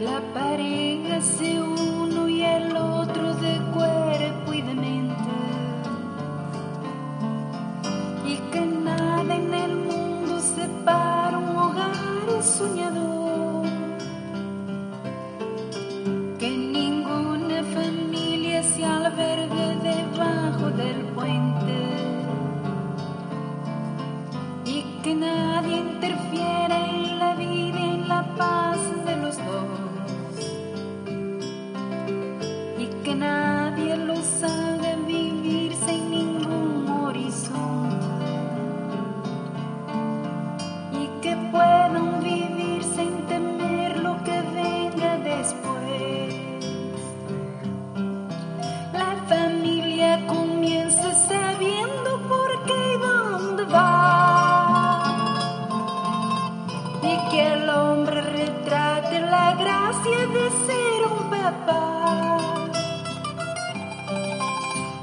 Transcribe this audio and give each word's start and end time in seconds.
La 0.00 0.20
pareja 0.32 1.20
se 1.20 1.60
uno 1.60 2.28
y 2.28 2.44
el 2.44 2.76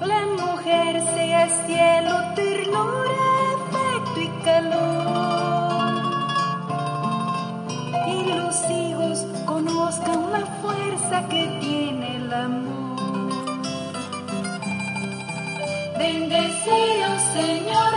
La 0.00 0.26
mujer 0.40 1.00
sea 1.14 1.48
cielo, 1.66 2.14
ternura, 2.34 3.28
afecto 3.54 4.20
y 4.20 4.28
calor. 4.42 5.92
Y 8.08 8.24
los 8.34 8.70
hijos 8.70 9.24
conozcan 9.46 10.32
la 10.32 10.44
fuerza 10.60 11.28
que 11.28 11.46
tiene 11.60 12.16
el 12.16 12.32
amor. 12.32 13.30
Bendecidos, 15.96 17.22
Señor, 17.34 17.91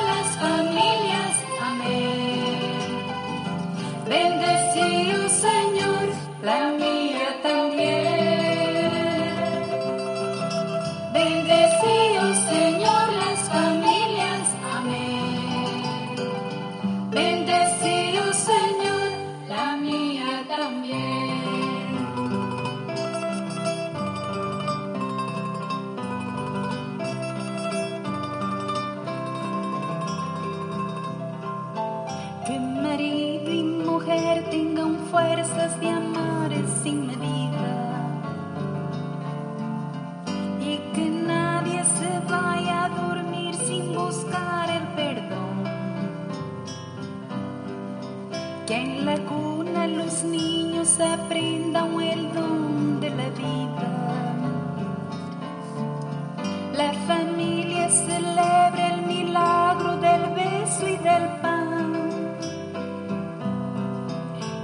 de 35.65 35.89
amar 35.89 36.51
sin 36.83 37.07
medida. 37.07 37.73
Y 40.61 40.77
que 40.93 41.09
nadie 41.09 41.83
se 41.97 42.19
vaya 42.29 42.85
a 42.85 42.89
dormir 42.89 43.55
sin 43.55 43.95
buscar 43.95 44.69
el 44.69 44.83
perdón. 44.99 45.63
Que 48.67 48.75
en 48.75 49.05
la 49.07 49.17
cuna 49.25 49.87
los 49.87 50.23
niños 50.23 50.99
aprendan 50.99 51.99
el 51.99 52.31
don 52.33 52.99
de 52.99 53.09
la 53.09 53.29
vida. 53.29 53.91
La 56.77 56.93
familia 57.07 57.89
celebra 57.89 58.93
el 58.93 59.01
milagro 59.07 59.97
del 59.97 60.23
beso 60.35 60.87
y 60.87 60.97
del 60.97 61.25
pan. 61.41 61.93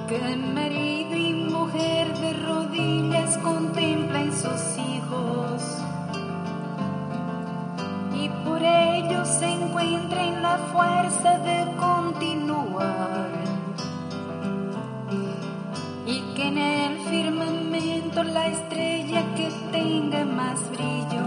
Que 0.07 0.19
de 0.19 0.35
rodillas 3.31 3.37
contemplan 3.37 4.31
sus 4.31 4.77
hijos. 4.77 5.77
Y 8.13 8.29
por 8.45 8.61
ellos 8.61 9.27
se 9.27 9.51
encuentren 9.51 10.41
la 10.41 10.57
fuerza 10.73 11.37
de 11.39 11.75
continuar. 11.77 13.29
Y 16.05 16.21
que 16.35 16.47
en 16.47 16.57
el 16.57 16.99
firmamento 17.09 18.23
la 18.23 18.47
estrella 18.47 19.23
que 19.35 19.51
tenga 19.71 20.25
más 20.25 20.59
brillo 20.71 21.25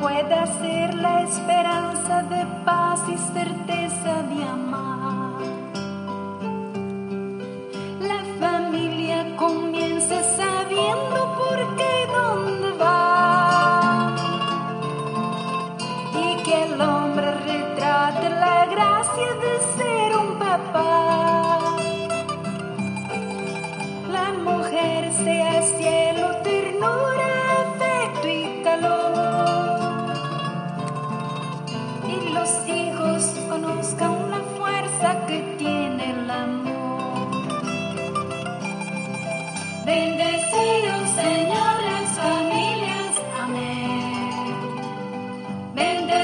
pueda 0.00 0.46
ser 0.58 0.94
la 0.94 1.22
esperanza 1.22 2.22
de 2.22 2.46
paz 2.64 3.00
y 3.08 3.18
certeza 3.32 4.22
de 4.22 4.44
amar. 4.44 4.97
De 19.44 19.52
ser 19.76 20.16
un 20.16 20.38
papá. 20.38 21.76
La 24.10 24.32
mujer 24.48 25.12
sea 25.24 25.62
cielo, 25.62 26.26
ternura, 26.42 27.30
afecto 27.66 28.28
y 28.28 28.62
calor. 28.62 30.08
Y 32.08 32.16
los 32.32 32.50
hijos 32.68 33.22
conozcan 33.48 34.30
la 34.30 34.40
fuerza 34.56 35.26
que 35.26 35.38
tiene 35.58 36.10
el 36.10 36.30
amor. 36.30 37.28
Bendecidos, 39.84 41.04
Señor, 41.22 41.76
las 41.90 42.08
familias. 42.22 43.12
Amén. 43.42 44.56
Bendecidos, 45.74 46.17